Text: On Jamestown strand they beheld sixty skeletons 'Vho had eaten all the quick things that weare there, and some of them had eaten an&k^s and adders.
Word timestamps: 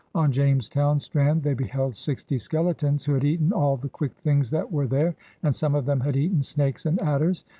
On 0.15 0.31
Jamestown 0.31 0.99
strand 0.99 1.43
they 1.43 1.53
beheld 1.53 1.95
sixty 1.95 2.39
skeletons 2.39 3.05
'Vho 3.05 3.13
had 3.13 3.23
eaten 3.23 3.53
all 3.53 3.77
the 3.77 3.87
quick 3.87 4.15
things 4.15 4.49
that 4.49 4.71
weare 4.71 4.87
there, 4.87 5.15
and 5.43 5.53
some 5.53 5.75
of 5.75 5.85
them 5.85 5.99
had 5.99 6.17
eaten 6.17 6.37
an&k^s 6.37 6.87
and 6.87 6.99
adders. 7.03 7.45